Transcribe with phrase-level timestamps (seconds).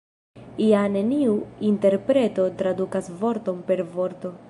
[0.67, 1.35] Ja neniu
[1.73, 4.39] interpreto tradukas vorton per vorto.